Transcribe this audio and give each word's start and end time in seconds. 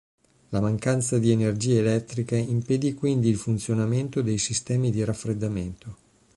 La 0.49 0.59
mancanza 0.61 1.19
di 1.19 1.29
energia 1.29 1.77
elettrica 1.77 2.35
impedì 2.35 2.95
quindi 2.95 3.29
il 3.29 3.35
funzionamento 3.37 4.23
dei 4.23 4.39
sistemi 4.39 4.89
di 4.89 5.03
raffreddamento. 5.05 5.95